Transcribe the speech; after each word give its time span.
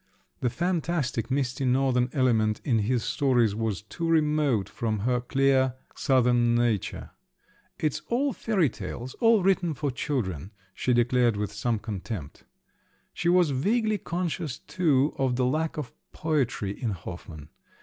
The 0.39 0.49
fantastic, 0.49 1.29
misty 1.29 1.63
northern 1.63 2.09
element 2.11 2.59
in 2.65 2.79
his 2.79 3.03
stories 3.03 3.53
was 3.53 3.83
too 3.83 4.07
remote 4.09 4.67
from 4.67 4.97
her 5.01 5.21
clear, 5.21 5.75
southern 5.93 6.55
nature. 6.55 7.11
"It's 7.77 8.01
all 8.09 8.33
fairy 8.33 8.67
tales, 8.67 9.13
all 9.19 9.43
written 9.43 9.75
for 9.75 9.91
children!" 9.91 10.53
she 10.73 10.91
declared 10.93 11.37
with 11.37 11.53
some 11.53 11.77
contempt. 11.77 12.45
She 13.13 13.29
was 13.29 13.51
vaguely 13.51 13.99
conscious, 13.99 14.57
too, 14.57 15.13
of 15.19 15.35
the 15.35 15.45
lack 15.45 15.77
of 15.77 15.93
poetry 16.13 16.71
in 16.71 16.89
Hoffmann. 16.93 17.49